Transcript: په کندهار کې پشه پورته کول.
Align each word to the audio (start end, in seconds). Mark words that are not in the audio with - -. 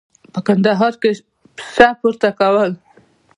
په 0.33 0.39
کندهار 0.47 0.93
کې 1.01 1.11
پشه 1.57 1.87
پورته 1.99 2.29
کول. 2.39 2.71